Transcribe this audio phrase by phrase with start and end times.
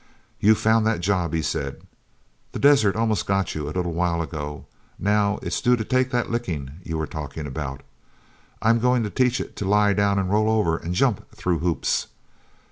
[0.39, 1.83] "You've found that job," he said.
[2.53, 6.79] "The desert almost got you a little while ago—now it's due to take that licking
[6.83, 7.83] you were talking about.
[8.63, 12.07] I'm going to teach it to lie down and roll over and jump through hoops.